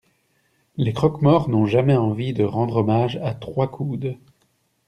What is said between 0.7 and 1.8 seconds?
Les croque-morts n'ont